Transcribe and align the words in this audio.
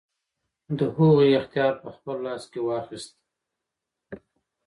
د 0.77 0.79
هغو 0.95 1.23
اختیار 1.39 1.73
په 1.83 1.89
خپل 1.95 2.15
لاس 2.25 2.43
کې 2.51 2.59
واخیست. 2.63 3.11